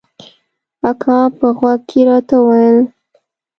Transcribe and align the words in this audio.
اکا 0.89 1.17
په 1.37 1.47
غوږ 1.57 1.79
کښې 1.89 2.01
راته 2.07 2.35
وويل. 2.41 2.77